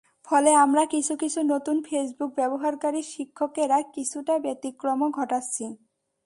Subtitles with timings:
[0.27, 5.65] ফলে আমরা কিছু কিছু নতুন ফেসবুক ব্যবহারকারী শিক্ষকেরা কিছুটা ব্যতিক্রমও ঘটাচ্ছি।